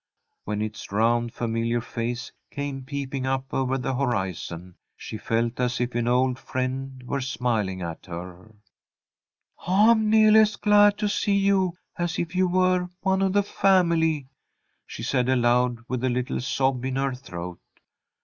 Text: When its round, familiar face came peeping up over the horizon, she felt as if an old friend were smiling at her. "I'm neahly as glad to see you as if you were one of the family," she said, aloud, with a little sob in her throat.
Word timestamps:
When 0.45 0.63
its 0.63 0.91
round, 0.91 1.31
familiar 1.31 1.79
face 1.79 2.31
came 2.49 2.83
peeping 2.85 3.27
up 3.27 3.53
over 3.53 3.77
the 3.77 3.93
horizon, 3.93 4.73
she 4.97 5.15
felt 5.19 5.59
as 5.59 5.79
if 5.79 5.93
an 5.93 6.07
old 6.07 6.39
friend 6.39 7.03
were 7.05 7.21
smiling 7.21 7.83
at 7.83 8.07
her. 8.07 8.55
"I'm 9.67 10.09
neahly 10.09 10.39
as 10.41 10.55
glad 10.55 10.97
to 10.97 11.07
see 11.07 11.35
you 11.37 11.77
as 11.99 12.17
if 12.17 12.33
you 12.35 12.47
were 12.47 12.89
one 13.01 13.21
of 13.21 13.33
the 13.33 13.43
family," 13.43 14.27
she 14.87 15.03
said, 15.03 15.29
aloud, 15.29 15.81
with 15.87 16.03
a 16.03 16.09
little 16.09 16.41
sob 16.41 16.83
in 16.83 16.95
her 16.95 17.13
throat. 17.13 17.59